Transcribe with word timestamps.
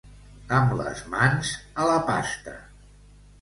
Amb 0.59 0.71
les 0.79 1.03
mans 1.15 1.51
a 1.85 1.91
la 1.91 1.99
pasta. 2.09 2.57